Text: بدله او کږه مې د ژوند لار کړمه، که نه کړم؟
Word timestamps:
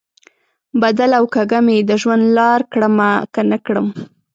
بدله 0.81 1.15
او 1.19 1.25
کږه 1.35 1.59
مې 1.65 1.77
د 1.89 1.91
ژوند 2.01 2.23
لار 2.37 2.61
کړمه، 2.71 3.11
که 3.33 3.41
نه 3.49 3.57
کړم؟ 3.65 3.87